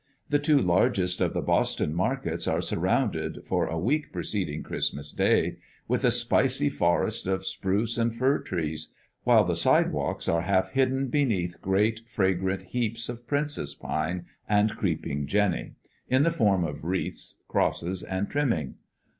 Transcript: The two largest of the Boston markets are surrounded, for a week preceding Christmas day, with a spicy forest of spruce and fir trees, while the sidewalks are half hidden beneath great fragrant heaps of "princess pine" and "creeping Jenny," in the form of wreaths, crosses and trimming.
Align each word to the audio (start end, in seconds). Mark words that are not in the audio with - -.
The 0.29 0.39
two 0.39 0.57
largest 0.57 1.21
of 1.21 1.33
the 1.35 1.43
Boston 1.43 1.93
markets 1.93 2.47
are 2.47 2.59
surrounded, 2.59 3.43
for 3.45 3.67
a 3.67 3.77
week 3.77 4.11
preceding 4.11 4.63
Christmas 4.63 5.11
day, 5.11 5.57
with 5.87 6.03
a 6.03 6.09
spicy 6.09 6.69
forest 6.71 7.27
of 7.27 7.45
spruce 7.45 7.99
and 7.99 8.11
fir 8.11 8.39
trees, 8.39 8.95
while 9.25 9.43
the 9.43 9.55
sidewalks 9.55 10.27
are 10.27 10.41
half 10.41 10.71
hidden 10.71 11.09
beneath 11.09 11.61
great 11.61 11.99
fragrant 12.09 12.63
heaps 12.63 13.09
of 13.09 13.27
"princess 13.27 13.75
pine" 13.75 14.25
and 14.49 14.75
"creeping 14.75 15.27
Jenny," 15.27 15.73
in 16.07 16.23
the 16.23 16.31
form 16.31 16.63
of 16.63 16.83
wreaths, 16.83 17.35
crosses 17.47 18.01
and 18.01 18.27
trimming. 18.27 18.77